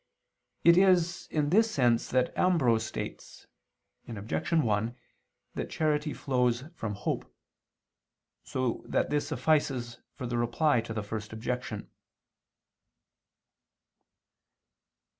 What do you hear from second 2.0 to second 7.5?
that Ambrose states (Obj. 1) that charity flows from hope: